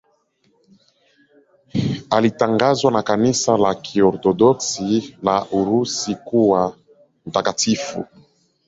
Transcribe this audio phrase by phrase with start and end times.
[2.09, 6.75] Alitangazwa na Kanisa la Kiorthodoksi la Urusi kuwa
[7.25, 8.05] mtakatifu.